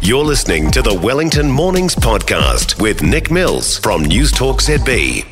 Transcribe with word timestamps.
You're 0.00 0.24
listening 0.24 0.70
to 0.72 0.82
the 0.82 0.94
Wellington 0.94 1.50
Mornings 1.50 1.94
Podcast 1.94 2.80
with 2.80 3.02
Nick 3.02 3.30
Mills 3.30 3.78
from 3.78 4.04
News 4.04 4.30
Talk 4.32 4.60
ZB. 4.60 5.24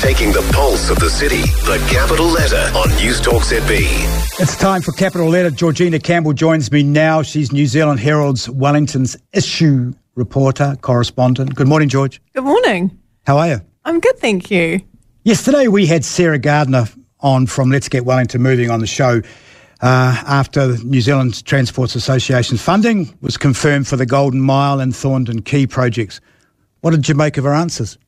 Taking 0.00 0.32
the 0.32 0.48
pulse 0.52 0.90
of 0.90 0.98
the 0.98 1.10
city, 1.10 1.42
the 1.66 1.84
capital 1.90 2.26
letter 2.26 2.70
on 2.76 2.88
News 2.96 3.20
Talk 3.20 3.42
ZB. 3.42 3.80
It's 4.40 4.56
time 4.56 4.80
for 4.82 4.92
Capital 4.92 5.28
Letter. 5.28 5.50
Georgina 5.50 5.98
Campbell 5.98 6.32
joins 6.32 6.70
me 6.70 6.82
now. 6.82 7.22
She's 7.22 7.50
New 7.50 7.66
Zealand 7.66 7.98
Herald's 7.98 8.48
Wellington's 8.48 9.16
issue 9.32 9.92
reporter, 10.14 10.76
correspondent. 10.80 11.54
Good 11.54 11.68
morning, 11.68 11.88
George. 11.88 12.20
Good 12.34 12.44
morning. 12.44 12.98
How 13.26 13.38
are 13.38 13.48
you? 13.48 13.60
I'm 13.84 14.00
good, 14.00 14.18
thank 14.18 14.50
you. 14.50 14.80
Yesterday 15.24 15.68
we 15.68 15.86
had 15.86 16.04
Sarah 16.04 16.38
Gardner 16.38 16.86
on 17.20 17.46
from 17.46 17.70
Let's 17.70 17.88
Get 17.88 18.04
Wellington 18.04 18.42
Moving 18.42 18.70
on 18.70 18.80
the 18.80 18.86
show 18.86 19.20
uh, 19.80 20.22
after 20.26 20.76
New 20.78 21.00
Zealand 21.00 21.44
Transports 21.44 21.94
Association's 21.94 22.62
funding 22.62 23.16
was 23.20 23.36
confirmed 23.36 23.86
for 23.86 23.96
the 23.96 24.06
Golden 24.06 24.40
Mile 24.40 24.80
and 24.80 24.92
Thorndon 24.92 25.44
Quay 25.44 25.66
projects. 25.66 26.20
What 26.80 26.90
did 26.92 27.08
you 27.08 27.14
make 27.14 27.36
of 27.36 27.44
her 27.44 27.54
answers? 27.54 27.98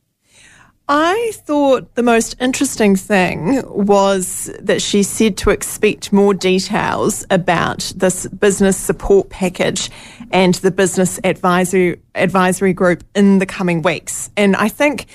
I 0.93 1.31
thought 1.35 1.95
the 1.95 2.03
most 2.03 2.35
interesting 2.41 2.97
thing 2.97 3.61
was 3.65 4.51
that 4.59 4.81
she 4.81 5.03
said 5.03 5.37
to 5.37 5.49
expect 5.49 6.11
more 6.11 6.33
details 6.33 7.25
about 7.29 7.93
this 7.95 8.27
business 8.27 8.75
support 8.75 9.29
package 9.29 9.89
and 10.31 10.55
the 10.55 10.71
business 10.71 11.17
advisory 11.23 12.01
advisory 12.13 12.73
group 12.73 13.05
in 13.15 13.39
the 13.39 13.45
coming 13.45 13.81
weeks. 13.81 14.29
And 14.35 14.53
I 14.57 14.67
think 14.67 15.05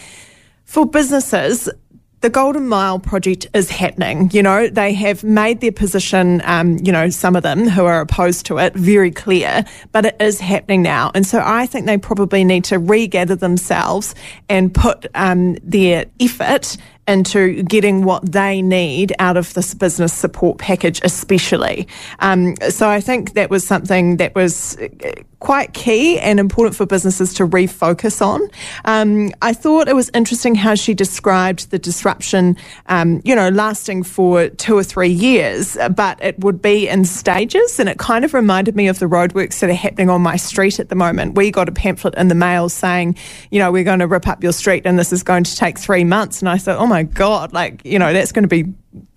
for 0.64 0.86
businesses, 0.86 1.68
the 2.20 2.30
Golden 2.30 2.66
Mile 2.68 2.98
project 2.98 3.46
is 3.52 3.68
happening. 3.68 4.30
You 4.32 4.42
know, 4.42 4.68
they 4.68 4.94
have 4.94 5.22
made 5.22 5.60
their 5.60 5.72
position, 5.72 6.40
um, 6.44 6.78
you 6.78 6.90
know, 6.90 7.10
some 7.10 7.36
of 7.36 7.42
them 7.42 7.68
who 7.68 7.84
are 7.84 8.00
opposed 8.00 8.46
to 8.46 8.58
it 8.58 8.74
very 8.74 9.10
clear, 9.10 9.64
but 9.92 10.06
it 10.06 10.16
is 10.18 10.40
happening 10.40 10.82
now. 10.82 11.10
And 11.14 11.26
so 11.26 11.42
I 11.44 11.66
think 11.66 11.86
they 11.86 11.98
probably 11.98 12.42
need 12.42 12.64
to 12.64 12.78
regather 12.78 13.36
themselves 13.36 14.14
and 14.48 14.72
put 14.72 15.06
um, 15.14 15.54
their 15.62 16.06
effort 16.18 16.76
into 17.06 17.62
getting 17.62 18.02
what 18.02 18.32
they 18.32 18.62
need 18.62 19.12
out 19.18 19.36
of 19.36 19.54
this 19.54 19.74
business 19.74 20.12
support 20.12 20.58
package, 20.58 21.00
especially. 21.04 21.86
Um, 22.18 22.56
so 22.70 22.88
I 22.88 23.00
think 23.00 23.34
that 23.34 23.50
was 23.50 23.64
something 23.66 24.16
that 24.16 24.34
was 24.34 24.76
quite 25.40 25.74
key 25.74 26.18
and 26.18 26.40
important 26.40 26.74
for 26.74 26.86
businesses 26.86 27.34
to 27.34 27.46
refocus 27.46 28.24
on. 28.24 28.48
Um, 28.84 29.30
I 29.42 29.52
thought 29.52 29.88
it 29.88 29.94
was 29.94 30.10
interesting 30.14 30.54
how 30.54 30.74
she 30.74 30.94
described 30.94 31.70
the 31.70 31.78
disruption, 31.78 32.56
um, 32.86 33.20
you 33.24 33.34
know, 33.34 33.50
lasting 33.50 34.02
for 34.02 34.48
two 34.48 34.76
or 34.76 34.82
three 34.82 35.10
years, 35.10 35.76
but 35.94 36.22
it 36.22 36.38
would 36.40 36.62
be 36.62 36.88
in 36.88 37.04
stages. 37.04 37.78
And 37.78 37.88
it 37.88 37.98
kind 37.98 38.24
of 38.24 38.32
reminded 38.32 38.76
me 38.76 38.88
of 38.88 38.98
the 38.98 39.06
roadworks 39.06 39.60
that 39.60 39.68
are 39.68 39.74
happening 39.74 40.08
on 40.08 40.22
my 40.22 40.36
street 40.36 40.80
at 40.80 40.88
the 40.88 40.94
moment. 40.94 41.34
We 41.34 41.50
got 41.50 41.68
a 41.68 41.72
pamphlet 41.72 42.14
in 42.14 42.28
the 42.28 42.34
mail 42.34 42.68
saying, 42.68 43.16
you 43.50 43.58
know, 43.58 43.70
we're 43.70 43.84
going 43.84 43.98
to 43.98 44.06
rip 44.06 44.26
up 44.26 44.42
your 44.42 44.52
street 44.52 44.86
and 44.86 44.98
this 44.98 45.12
is 45.12 45.22
going 45.22 45.44
to 45.44 45.56
take 45.56 45.78
three 45.78 46.04
months. 46.04 46.40
And 46.40 46.48
I 46.48 46.56
thought, 46.56 46.78
oh 46.78 46.86
my 46.86 47.02
God, 47.02 47.52
like, 47.52 47.84
you 47.84 47.98
know, 47.98 48.12
that's 48.12 48.32
going 48.32 48.44
to 48.44 48.48
be 48.48 48.72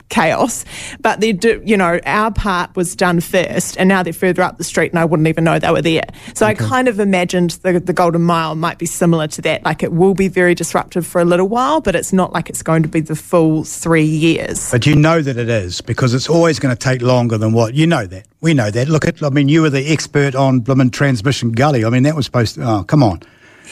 chaos. 0.10 0.66
But 1.02 1.22
they 1.22 1.32
do, 1.32 1.62
you 1.66 1.78
know, 1.78 2.00
our 2.06 2.32
part 2.32 2.76
was 2.76 2.96
done 2.96 3.22
first, 3.22 3.78
and 3.78 3.88
now 3.88 4.04
they're 4.04 4.14
further 4.14 4.42
up 4.42 4.58
the 4.58 4.64
street, 4.64 4.92
and 4.92 5.00
I 5.00 5.06
wouldn't 5.06 5.28
even 5.28 5.44
know 5.44 5.60
they 5.60 5.72
were 5.72 5.82
there. 5.82 6.04
So 6.34 6.48
okay. 6.48 6.64
I 6.64 6.68
kind 6.68 6.88
of 6.88 7.00
imagined 7.00 7.52
the, 7.62 7.80
the 7.80 7.94
Golden 7.94 8.22
Mile 8.22 8.56
might 8.56 8.78
be 8.78 8.86
similar 8.86 9.28
to 9.28 9.42
that. 9.44 9.64
Like 9.64 9.84
it 9.84 9.94
will 9.94 10.14
be 10.14 10.28
very 10.28 10.56
disruptive 10.56 11.06
for 11.06 11.22
a 11.22 11.26
little 11.26 11.48
while, 11.48 11.82
but 11.82 11.96
it's 11.96 12.14
not 12.14 12.34
like 12.34 12.50
it's 12.50 12.64
going 12.64 12.84
to 12.84 12.90
be 12.90 13.00
the 13.00 13.16
full 13.16 13.64
three 13.64 14.04
years. 14.04 14.72
But 14.72 14.86
you 14.86 14.96
know 14.96 15.22
that 15.22 15.38
it 15.38 15.50
is 15.50 15.82
because 15.82 16.14
it's 16.14 16.30
always 16.30 16.60
going 16.60 16.76
to 16.76 16.80
take 16.80 17.02
longer 17.02 17.38
than 17.38 17.54
what 17.54 17.74
you 17.74 17.88
know 17.88 18.06
that. 18.08 18.28
We 18.42 18.54
know 18.54 18.72
that. 18.72 18.88
Look 18.88 19.08
at, 19.08 19.22
I 19.22 19.30
mean, 19.30 19.50
you 19.50 19.62
were 19.62 19.70
the 19.70 19.92
expert 19.92 20.36
on 20.36 20.62
Bloomin' 20.62 20.92
Transmission 20.92 21.52
Gully. 21.52 21.86
I 21.86 21.90
mean, 21.90 22.04
that 22.04 22.16
was 22.16 22.26
supposed 22.26 22.56
to, 22.56 22.64
oh, 22.64 22.84
come 22.84 23.04
on. 23.04 23.22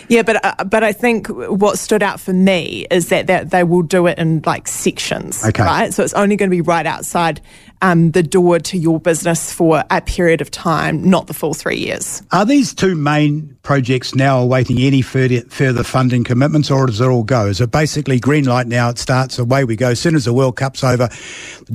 Yeah, 0.07 0.23
but 0.23 0.43
uh, 0.43 0.63
but 0.63 0.83
I 0.83 0.93
think 0.93 1.27
what 1.27 1.79
stood 1.79 2.03
out 2.03 2.19
for 2.19 2.33
me 2.33 2.87
is 2.91 3.09
that, 3.09 3.27
that 3.27 3.51
they 3.51 3.63
will 3.63 3.81
do 3.81 4.07
it 4.07 4.17
in 4.17 4.41
like 4.45 4.67
sections, 4.67 5.43
okay. 5.45 5.63
right? 5.63 5.93
So 5.93 6.03
it's 6.03 6.13
only 6.13 6.35
going 6.35 6.49
to 6.49 6.55
be 6.55 6.61
right 6.61 6.85
outside 6.85 7.41
um, 7.81 8.11
the 8.11 8.23
door 8.23 8.59
to 8.59 8.77
your 8.77 8.99
business 8.99 9.51
for 9.51 9.83
a 9.89 10.01
period 10.01 10.41
of 10.41 10.49
time, 10.51 11.09
not 11.09 11.27
the 11.27 11.33
full 11.33 11.53
three 11.53 11.77
years. 11.77 12.23
Are 12.31 12.45
these 12.45 12.73
two 12.73 12.95
main 12.95 13.55
projects 13.63 14.15
now 14.15 14.39
awaiting 14.39 14.79
any 14.79 15.01
further, 15.01 15.41
further 15.41 15.83
funding 15.83 16.23
commitments, 16.23 16.71
or 16.71 16.87
does 16.87 17.01
it 17.01 17.05
all 17.05 17.23
go? 17.23 17.47
Is 17.47 17.61
it 17.61 17.71
basically 17.71 18.19
green 18.19 18.45
light 18.45 18.67
now? 18.67 18.89
It 18.89 18.97
starts 18.97 19.37
away 19.37 19.63
we 19.63 19.75
go. 19.75 19.89
As 19.89 19.99
soon 19.99 20.15
as 20.15 20.25
the 20.25 20.33
World 20.33 20.55
Cup's 20.55 20.83
over, 20.83 21.09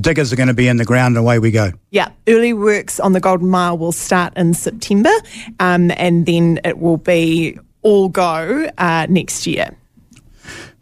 diggers 0.01 0.33
are 0.33 0.37
going 0.37 0.49
to 0.49 0.55
be 0.55 0.69
in 0.69 0.77
the 0.77 0.85
ground, 0.85 1.17
and 1.17 1.25
away 1.25 1.39
we 1.39 1.51
go. 1.51 1.73
Yeah, 1.91 2.11
early 2.27 2.53
works 2.53 2.99
on 2.99 3.13
the 3.13 3.21
Golden 3.21 3.49
Mile 3.49 3.79
will 3.79 3.93
start 3.93 4.33
in 4.37 4.55
September, 4.55 5.13
um, 5.61 5.91
and 5.97 6.27
then 6.27 6.61
it 6.65 6.79
will 6.79 6.97
be 6.97 7.59
all 7.83 8.09
go 8.09 8.69
uh, 8.79 9.07
next 9.09 9.47
year. 9.47 9.77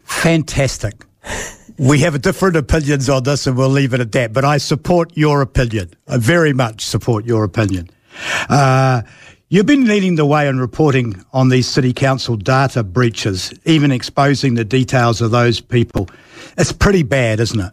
Fantastic. 0.03 1.05
we 1.77 1.99
have 1.99 2.21
different 2.21 2.55
opinions 2.55 3.09
on 3.09 3.23
this 3.23 3.47
and 3.47 3.57
we'll 3.57 3.69
leave 3.69 3.93
it 3.93 3.99
at 3.99 4.11
that. 4.11 4.33
But 4.33 4.45
I 4.45 4.57
support 4.57 5.15
your 5.15 5.41
opinion. 5.41 5.91
I 6.07 6.17
very 6.17 6.53
much 6.53 6.85
support 6.85 7.25
your 7.25 7.43
opinion. 7.43 7.89
Uh, 8.49 9.01
you've 9.49 9.65
been 9.65 9.85
leading 9.85 10.15
the 10.15 10.25
way 10.25 10.47
in 10.47 10.59
reporting 10.59 11.23
on 11.33 11.49
these 11.49 11.67
city 11.67 11.93
council 11.93 12.35
data 12.35 12.83
breaches, 12.83 13.53
even 13.65 13.91
exposing 13.91 14.55
the 14.55 14.65
details 14.65 15.21
of 15.21 15.31
those 15.31 15.59
people. 15.59 16.07
It's 16.57 16.71
pretty 16.71 17.03
bad, 17.03 17.39
isn't 17.39 17.59
it? 17.59 17.71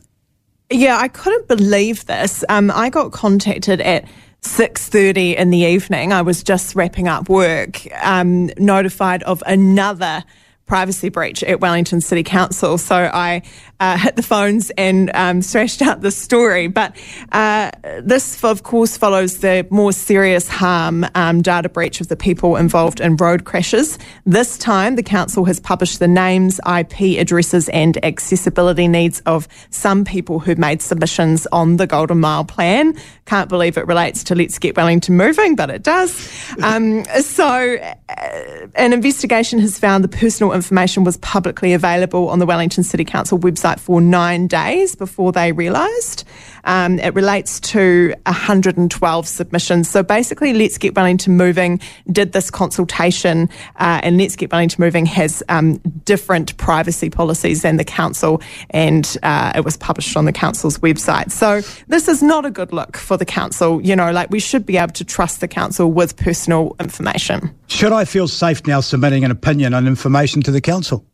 Yeah, 0.71 0.99
I 0.99 1.09
couldn't 1.09 1.49
believe 1.49 2.05
this. 2.07 2.45
Um, 2.49 2.71
I 2.71 2.91
got 2.91 3.13
contacted 3.13 3.81
at 3.81 4.05
6.30 4.49 5.37
in 5.37 5.51
the 5.51 5.59
evening, 5.59 6.13
I 6.13 6.23
was 6.23 6.43
just 6.43 6.75
wrapping 6.75 7.07
up 7.07 7.29
work, 7.29 7.87
um, 8.03 8.51
notified 8.57 9.23
of 9.25 9.43
another 9.47 10.25
privacy 10.69 11.09
breach 11.09 11.43
at 11.43 11.61
Wellington 11.61 12.01
City 12.01 12.23
Council. 12.23 12.79
So 12.79 12.95
I 12.95 13.43
uh, 13.81 13.97
hit 13.97 14.17
the 14.17 14.23
phones 14.23 14.71
and 14.71 15.11
um, 15.15 15.41
thrashed 15.41 15.83
out 15.83 16.01
the 16.01 16.11
story. 16.11 16.67
But 16.69 16.97
uh, 17.33 17.71
this, 18.03 18.43
of 18.45 18.63
course, 18.63 18.97
follows 18.97 19.39
the 19.39 19.67
more 19.71 19.93
serious 19.93 20.49
harm 20.49 21.07
um, 21.15 21.43
data 21.43 21.69
breach 21.69 22.01
of 22.01 22.09
the 22.09 22.17
people 22.17 22.57
involved 22.57 23.01
in 23.01 23.17
road 23.17 23.45
crashes. 23.45 23.99
This 24.27 24.59
time, 24.59 24.97
the 24.97 25.03
council 25.03 25.45
has 25.45 25.61
published 25.61 25.99
the 25.99 26.09
names, 26.09 26.61
IP 26.67 27.19
addresses, 27.19 27.69
and 27.71 28.03
accessibility 28.05 28.89
needs 28.89 29.21
of 29.21 29.49
some 29.71 30.05
people 30.05 30.39
who 30.39 30.55
made 30.57 30.83
submissions 30.83 31.47
on 31.53 31.77
the 31.77 31.87
Golden 31.87 32.21
Mile 32.21 32.45
plan. 32.45 32.95
Can't 33.27 33.49
believe 33.49 33.77
it 33.79 33.87
relates 33.87 34.25
to 34.25 34.35
Let's 34.35 34.59
Get 34.59 34.77
Wellington 34.77 35.17
Moving, 35.17 35.55
but 35.55 35.71
it 35.71 35.83
does. 35.83 36.29
Um, 36.63 37.05
so, 37.21 37.77
uh, 38.09 38.67
an 38.75 38.93
investigation 38.93 39.59
has 39.61 39.79
found 39.79 40.03
the 40.03 40.09
personal 40.09 40.53
information 40.59 41.05
was 41.05 41.17
publicly 41.19 41.73
available 41.73 42.29
on 42.29 42.41
the 42.41 42.47
Wellington 42.47 42.83
City 42.83 43.05
Council 43.05 43.39
website 43.39 43.79
for 43.79 44.01
nine 44.01 44.49
days 44.49 44.95
before 44.97 45.31
they 45.31 45.53
realised. 45.53 46.25
Um, 46.65 46.99
it 46.99 47.15
relates 47.15 47.61
to 47.61 48.13
112 48.27 49.29
submissions. 49.29 49.89
So 49.89 50.03
basically, 50.03 50.53
Let's 50.53 50.77
Get 50.77 50.95
Wellington 50.95 51.37
Moving 51.37 51.81
did 52.11 52.33
this 52.33 52.51
consultation, 52.51 53.49
uh, 53.77 54.01
and 54.03 54.19
Let's 54.19 54.37
Get 54.37 54.53
Wellington 54.53 54.85
Moving 54.85 55.07
has 55.07 55.43
um, 55.49 55.79
different 56.05 56.57
privacy 56.57 57.09
policies 57.09 57.63
than 57.63 57.77
the 57.77 57.85
council, 57.85 58.43
and 58.71 59.17
uh, 59.23 59.53
it 59.55 59.65
was 59.65 59.77
published 59.77 60.17
on 60.17 60.25
the 60.25 60.33
council's 60.33 60.79
website. 60.79 61.31
So 61.31 61.63
this 61.87 62.09
is 62.09 62.23
not 62.23 62.45
a 62.45 62.51
good 62.51 62.73
look 62.73 62.97
for 62.97 63.17
the 63.17 63.25
council. 63.25 63.81
You 63.81 63.97
know, 63.97 64.11
like 64.11 64.31
we 64.31 64.41
should 64.41 64.67
be 64.67 64.77
able 64.77 64.93
to 64.95 65.05
trust 65.05 65.41
the 65.41 65.49
council 65.49 65.91
with 65.91 66.17
personal 66.17 66.77
information. 66.81 67.55
Should 67.69 67.93
I 67.93 68.05
feel 68.05 68.29
safe 68.29 68.67
now 68.67 68.81
submitting 68.81 69.25
an 69.25 69.31
opinion 69.31 69.75
on 69.75 69.87
information 69.87 70.43
to 70.49 70.53
the 70.53 70.61
council? 70.63 71.05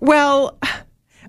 Well, 0.00 0.58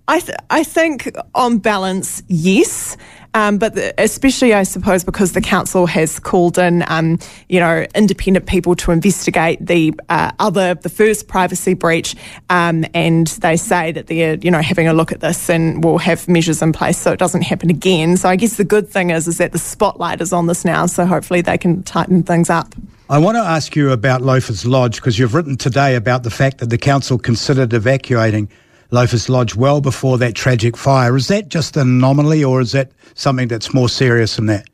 I 0.08 0.20
th- 0.20 0.38
I 0.50 0.64
think 0.64 1.16
on 1.36 1.60
balance, 1.60 2.24
yes. 2.28 2.98
Um, 3.36 3.60
but 3.60 3.76
the, 3.76 3.94
especially, 4.02 4.56
I 4.56 4.64
suppose, 4.64 5.04
because 5.04 5.34
the 5.34 5.42
council 5.42 5.86
has 5.86 6.20
called 6.20 6.58
in, 6.58 6.84
um, 6.88 7.20
you 7.48 7.60
know, 7.60 7.86
independent 7.94 8.48
people 8.48 8.74
to 8.78 8.92
investigate 8.92 9.64
the 9.64 9.94
uh, 10.10 10.32
other, 10.40 10.74
the 10.74 10.90
first 10.90 11.28
privacy 11.28 11.76
breach, 11.76 12.16
um, 12.50 12.86
and 12.96 13.28
they 13.28 13.56
say 13.56 13.92
that 13.92 14.08
they're, 14.08 14.34
you 14.42 14.50
know, 14.50 14.64
having 14.64 14.88
a 14.88 14.94
look 14.94 15.12
at 15.12 15.20
this 15.20 15.48
and 15.48 15.84
will 15.84 16.00
have 16.00 16.28
measures 16.28 16.64
in 16.64 16.72
place 16.74 16.98
so 16.98 17.12
it 17.12 17.20
doesn't 17.20 17.44
happen 17.44 17.70
again. 17.70 18.18
So 18.18 18.30
I 18.30 18.36
guess 18.36 18.58
the 18.58 18.64
good 18.64 18.90
thing 18.90 19.12
is, 19.12 19.28
is 19.28 19.38
that 19.38 19.52
the 19.52 19.60
spotlight 19.60 20.22
is 20.22 20.34
on 20.34 20.48
this 20.48 20.66
now, 20.66 20.88
so 20.88 21.06
hopefully 21.06 21.42
they 21.42 21.60
can 21.60 21.84
tighten 21.84 22.24
things 22.24 22.50
up. 22.50 22.74
I 23.12 23.18
want 23.18 23.38
to 23.38 23.42
ask 23.42 23.76
you 23.76 23.90
about 23.90 24.22
Loafers 24.22 24.68
Lodge 24.68 24.98
because 24.98 25.18
you've 25.18 25.34
written 25.34 25.58
today 25.58 25.96
about 25.96 26.22
the 26.22 26.30
fact 26.30 26.60
that 26.60 26.70
the 26.70 26.78
council 26.78 27.18
considered 27.18 27.74
evacuating 27.74 28.50
Loafers 28.92 29.30
Lodge 29.30 29.56
well 29.56 29.82
before 29.82 30.20
that 30.20 30.36
tragic 30.36 30.78
fire. 30.78 31.16
Is 31.16 31.28
that 31.30 31.50
just 31.50 31.76
an 31.76 31.88
anomaly 31.88 32.44
or 32.44 32.62
is 32.62 32.72
that 32.74 32.92
something 33.16 33.48
that's 33.48 33.74
more 33.74 33.90
serious 33.90 34.36
than 34.36 34.46
that? 34.46 34.68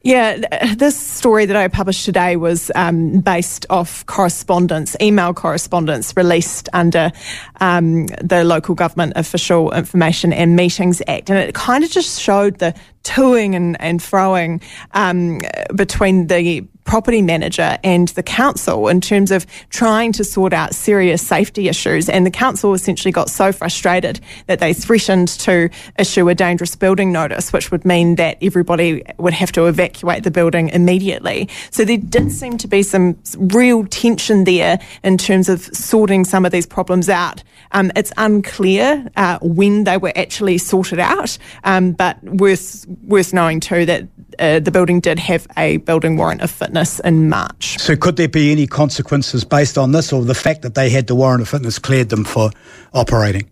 Yeah, 0.00 0.38
this 0.76 0.96
story 0.96 1.44
that 1.44 1.56
I 1.56 1.68
published 1.68 2.06
today 2.06 2.36
was 2.36 2.70
um, 2.74 3.20
based 3.20 3.66
off 3.68 4.06
correspondence, 4.06 4.96
email 5.02 5.34
correspondence 5.34 6.16
released 6.16 6.70
under 6.72 7.12
um, 7.60 8.06
the 8.22 8.44
Local 8.44 8.76
Government 8.76 9.12
Official 9.16 9.72
Information 9.72 10.32
and 10.32 10.56
Meetings 10.56 11.02
Act. 11.06 11.28
And 11.28 11.38
it 11.38 11.54
kind 11.54 11.84
of 11.84 11.90
just 11.90 12.18
showed 12.18 12.60
the 12.60 12.74
toing 13.02 13.54
and, 13.54 13.78
and 13.78 14.00
froing 14.00 14.62
um, 14.92 15.40
between 15.74 16.28
the 16.28 16.66
property 16.88 17.20
manager 17.20 17.78
and 17.84 18.08
the 18.08 18.22
council 18.22 18.88
in 18.88 18.98
terms 18.98 19.30
of 19.30 19.46
trying 19.68 20.10
to 20.10 20.24
sort 20.24 20.54
out 20.54 20.74
serious 20.74 21.20
safety 21.24 21.68
issues. 21.68 22.08
And 22.08 22.24
the 22.24 22.30
council 22.30 22.72
essentially 22.72 23.12
got 23.12 23.28
so 23.28 23.52
frustrated 23.52 24.20
that 24.46 24.58
they 24.58 24.72
threatened 24.72 25.28
to 25.40 25.68
issue 25.98 26.30
a 26.30 26.34
dangerous 26.34 26.74
building 26.74 27.12
notice, 27.12 27.52
which 27.52 27.70
would 27.70 27.84
mean 27.84 28.14
that 28.14 28.38
everybody 28.40 29.02
would 29.18 29.34
have 29.34 29.52
to 29.52 29.66
evacuate 29.66 30.24
the 30.24 30.30
building 30.30 30.70
immediately. 30.70 31.50
So 31.70 31.84
there 31.84 31.98
did 31.98 32.32
seem 32.32 32.56
to 32.56 32.66
be 32.66 32.82
some 32.82 33.18
real 33.36 33.84
tension 33.84 34.44
there 34.44 34.80
in 35.04 35.18
terms 35.18 35.50
of 35.50 35.60
sorting 35.76 36.24
some 36.24 36.46
of 36.46 36.52
these 36.52 36.66
problems 36.66 37.10
out. 37.10 37.42
Um, 37.72 37.92
it's 37.96 38.14
unclear 38.16 39.06
uh, 39.14 39.38
when 39.42 39.84
they 39.84 39.98
were 39.98 40.12
actually 40.16 40.56
sorted 40.56 41.00
out, 41.00 41.36
um, 41.64 41.92
but 41.92 42.22
worth 42.24 42.86
worth 43.02 43.34
knowing 43.34 43.60
too 43.60 43.84
that 43.84 44.08
uh, 44.38 44.60
the 44.60 44.70
building 44.70 45.00
did 45.00 45.18
have 45.18 45.46
a 45.58 45.76
building 45.78 46.16
warrant 46.16 46.40
of 46.40 46.50
fitness 46.50 46.77
in 47.04 47.28
March. 47.28 47.78
So, 47.78 47.96
could 47.96 48.16
there 48.16 48.28
be 48.28 48.52
any 48.52 48.66
consequences 48.66 49.44
based 49.44 49.78
on 49.78 49.92
this, 49.92 50.12
or 50.12 50.24
the 50.24 50.34
fact 50.34 50.62
that 50.62 50.74
they 50.74 50.90
had 50.90 51.06
the 51.06 51.14
warrant 51.14 51.42
of 51.42 51.48
fitness 51.48 51.78
cleared 51.78 52.08
them 52.08 52.24
for 52.24 52.50
operating? 52.92 53.48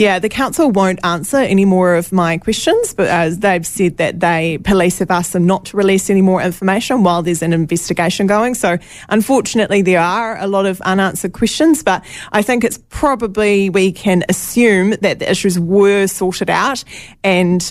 Yeah, 0.00 0.18
the 0.18 0.30
council 0.30 0.70
won't 0.70 0.98
answer 1.04 1.36
any 1.36 1.66
more 1.66 1.94
of 1.94 2.10
my 2.10 2.38
questions, 2.38 2.94
but 2.94 3.08
as 3.08 3.40
they've 3.40 3.66
said 3.66 3.98
that 3.98 4.20
they 4.20 4.56
police 4.64 4.98
have 4.98 5.10
asked 5.10 5.34
them 5.34 5.44
not 5.44 5.66
to 5.66 5.76
release 5.76 6.08
any 6.08 6.22
more 6.22 6.40
information 6.40 7.02
while 7.02 7.22
there's 7.22 7.42
an 7.42 7.52
investigation 7.52 8.26
going. 8.26 8.54
So 8.54 8.78
unfortunately, 9.10 9.82
there 9.82 10.00
are 10.00 10.38
a 10.38 10.46
lot 10.46 10.64
of 10.64 10.80
unanswered 10.80 11.34
questions, 11.34 11.82
but 11.82 12.02
I 12.32 12.40
think 12.40 12.64
it's 12.64 12.78
probably 12.88 13.68
we 13.68 13.92
can 13.92 14.24
assume 14.30 14.92
that 15.02 15.18
the 15.18 15.30
issues 15.30 15.58
were 15.58 16.06
sorted 16.06 16.48
out 16.48 16.82
and 17.22 17.70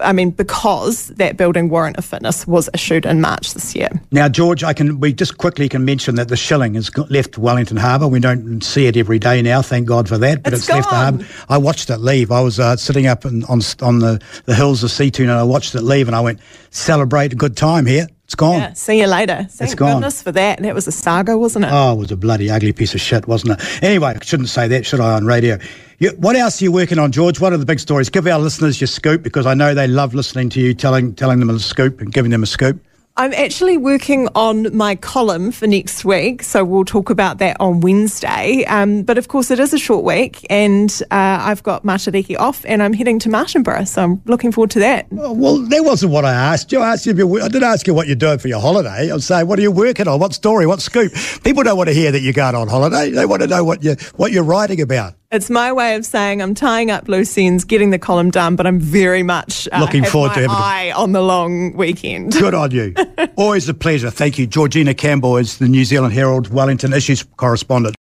I 0.00 0.12
mean, 0.12 0.30
because 0.30 1.08
that 1.08 1.36
building 1.36 1.68
warrant 1.68 1.96
of 1.96 2.04
fitness 2.04 2.46
was 2.46 2.68
issued 2.74 3.06
in 3.06 3.20
March 3.20 3.54
this 3.54 3.74
year. 3.74 3.90
Now, 4.10 4.28
George, 4.28 4.64
I 4.64 4.72
can 4.72 5.00
we 5.00 5.12
just 5.12 5.38
quickly 5.38 5.68
can 5.68 5.84
mention 5.84 6.14
that 6.16 6.28
the 6.28 6.36
Shiling 6.36 6.74
has 6.74 6.90
left 7.10 7.38
Wellington 7.38 7.76
Harbour. 7.76 8.08
We 8.08 8.20
don't 8.20 8.60
see 8.62 8.86
it 8.86 8.96
every 8.96 9.18
day 9.18 9.42
now, 9.42 9.62
thank 9.62 9.86
God 9.86 10.08
for 10.08 10.18
that. 10.18 10.42
But 10.42 10.52
it's, 10.52 10.62
it's 10.62 10.70
left 10.70 10.90
the 10.90 10.96
harbour. 10.96 11.26
I 11.48 11.58
watched 11.58 11.90
it 11.90 11.98
leave. 11.98 12.30
I 12.30 12.40
was 12.40 12.58
uh, 12.58 12.76
sitting 12.76 13.06
up 13.06 13.24
in, 13.24 13.44
on 13.44 13.60
on 13.80 13.98
the, 13.98 14.22
the 14.44 14.54
hills 14.54 14.82
of 14.82 14.90
Seatoun 14.90 15.22
and 15.22 15.32
I 15.32 15.42
watched 15.42 15.74
it 15.74 15.82
leave, 15.82 16.08
and 16.08 16.16
I 16.16 16.20
went 16.20 16.40
celebrate 16.70 17.32
a 17.32 17.36
good 17.36 17.56
time 17.56 17.86
here. 17.86 18.06
It's 18.32 18.36
gone. 18.38 18.60
Yeah, 18.60 18.72
see 18.72 18.98
you 18.98 19.06
later. 19.06 19.46
Thank 19.50 19.60
it's 19.60 19.74
gone. 19.74 19.96
goodness 19.96 20.22
for 20.22 20.32
that. 20.32 20.62
That 20.62 20.74
was 20.74 20.88
a 20.88 20.92
saga, 20.92 21.36
wasn't 21.36 21.66
it? 21.66 21.70
Oh, 21.70 21.92
it 21.92 21.98
was 21.98 22.10
a 22.12 22.16
bloody 22.16 22.50
ugly 22.50 22.72
piece 22.72 22.94
of 22.94 23.00
shit, 23.02 23.28
wasn't 23.28 23.60
it? 23.60 23.82
Anyway, 23.82 24.14
I 24.18 24.24
shouldn't 24.24 24.48
say 24.48 24.68
that, 24.68 24.86
should 24.86 25.00
I, 25.00 25.12
on 25.12 25.26
radio? 25.26 25.58
You, 25.98 26.12
what 26.16 26.34
else 26.34 26.62
are 26.62 26.64
you 26.64 26.72
working 26.72 26.98
on, 26.98 27.12
George? 27.12 27.40
What 27.40 27.52
are 27.52 27.58
the 27.58 27.66
big 27.66 27.78
stories? 27.78 28.08
Give 28.08 28.26
our 28.26 28.38
listeners 28.38 28.80
your 28.80 28.88
scoop 28.88 29.22
because 29.22 29.44
I 29.44 29.52
know 29.52 29.74
they 29.74 29.86
love 29.86 30.14
listening 30.14 30.48
to 30.48 30.60
you 30.60 30.72
telling 30.72 31.14
telling 31.14 31.40
them 31.40 31.50
a 31.50 31.58
scoop 31.58 32.00
and 32.00 32.10
giving 32.10 32.30
them 32.30 32.42
a 32.42 32.46
scoop. 32.46 32.82
I'm 33.14 33.34
actually 33.34 33.76
working 33.76 34.26
on 34.34 34.74
my 34.74 34.96
column 34.96 35.52
for 35.52 35.66
next 35.66 36.02
week, 36.02 36.42
so 36.42 36.64
we'll 36.64 36.86
talk 36.86 37.10
about 37.10 37.36
that 37.38 37.58
on 37.60 37.82
Wednesday. 37.82 38.64
Um, 38.64 39.02
but 39.02 39.18
of 39.18 39.28
course, 39.28 39.50
it 39.50 39.60
is 39.60 39.74
a 39.74 39.78
short 39.78 40.02
week, 40.02 40.46
and 40.48 40.90
uh, 41.10 41.38
I've 41.42 41.62
got 41.62 41.84
Matariki 41.84 42.38
off, 42.38 42.64
and 42.64 42.82
I'm 42.82 42.94
heading 42.94 43.18
to 43.18 43.28
Martinborough, 43.28 43.86
so 43.86 44.02
I'm 44.02 44.22
looking 44.24 44.50
forward 44.50 44.70
to 44.70 44.78
that. 44.78 45.08
Oh, 45.18 45.34
well, 45.34 45.58
that 45.58 45.84
wasn't 45.84 46.12
what 46.12 46.24
I 46.24 46.32
asked 46.32 46.72
you. 46.72 46.80
I 46.80 46.92
asked 46.94 47.04
you. 47.04 47.12
I 47.42 47.48
didn't 47.48 47.64
ask 47.64 47.86
you 47.86 47.92
what 47.92 48.06
you're 48.06 48.16
doing 48.16 48.38
for 48.38 48.48
your 48.48 48.60
holiday. 48.60 49.10
I'm 49.10 49.20
saying, 49.20 49.46
what 49.46 49.58
are 49.58 49.62
you 49.62 49.72
working 49.72 50.08
on? 50.08 50.18
What 50.18 50.32
story? 50.32 50.66
What 50.66 50.80
scoop? 50.80 51.12
People 51.44 51.64
don't 51.64 51.76
want 51.76 51.88
to 51.88 51.94
hear 51.94 52.12
that 52.12 52.20
you're 52.20 52.32
going 52.32 52.54
on 52.54 52.68
holiday. 52.68 53.10
They 53.10 53.26
want 53.26 53.42
to 53.42 53.48
know 53.48 53.62
what 53.62 53.82
you're 53.82 53.96
what 54.16 54.32
you're 54.32 54.42
writing 54.42 54.80
about. 54.80 55.14
It's 55.32 55.48
my 55.48 55.72
way 55.72 55.94
of 55.94 56.04
saying 56.04 56.42
I'm 56.42 56.54
tying 56.54 56.90
up 56.90 57.08
loose 57.08 57.38
ends, 57.38 57.64
getting 57.64 57.88
the 57.88 57.98
column 57.98 58.30
done, 58.30 58.54
but 58.54 58.66
I'm 58.66 58.78
very 58.78 59.22
much 59.22 59.66
uh, 59.72 59.80
looking 59.80 60.04
forward 60.04 60.28
my 60.28 60.34
to 60.34 60.40
having 60.42 60.50
eye 60.54 60.92
on 60.94 61.12
the 61.12 61.22
long 61.22 61.72
weekend. 61.72 62.32
Good 62.32 62.52
on 62.52 62.70
you. 62.70 62.94
Always 63.36 63.66
a 63.66 63.72
pleasure. 63.72 64.10
Thank 64.10 64.38
you, 64.38 64.46
Georgina 64.46 64.92
Campbell 64.92 65.38
is 65.38 65.56
the 65.56 65.68
New 65.68 65.86
Zealand 65.86 66.12
Herald 66.12 66.52
Wellington 66.52 66.92
Issues 66.92 67.24
correspondent. 67.38 67.96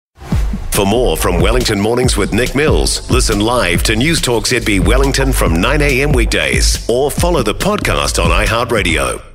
For 0.72 0.88
more 0.88 1.16
from 1.16 1.40
Wellington 1.40 1.80
Mornings 1.80 2.18
with 2.18 2.34
Nick 2.34 2.56
Mills, 2.56 3.08
listen 3.12 3.40
live 3.42 3.84
to 3.84 3.96
News 3.96 4.22
Talk 4.22 4.46
ZB 4.46 4.84
Wellington 4.84 5.32
from 5.32 5.62
9 5.62 5.82
a.m. 5.84 6.12
weekdays 6.12 6.90
or 6.90 7.12
follow 7.12 7.44
the 7.44 7.54
podcast 7.54 8.24
on 8.24 8.32
iHeartRadio. 8.32 9.29